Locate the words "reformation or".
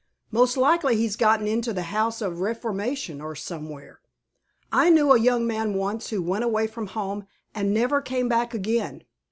2.39-3.35